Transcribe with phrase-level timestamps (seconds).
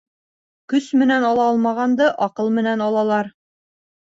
[0.71, 3.31] Көс менән ала алмағанды аҡыл менән алалар.